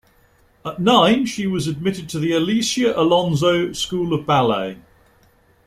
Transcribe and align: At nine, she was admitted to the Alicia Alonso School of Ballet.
At 0.65 0.79
nine, 0.81 1.27
she 1.27 1.45
was 1.45 1.67
admitted 1.67 2.09
to 2.09 2.17
the 2.17 2.31
Alicia 2.31 2.91
Alonso 2.99 3.71
School 3.73 4.15
of 4.15 4.25
Ballet. 4.25 4.79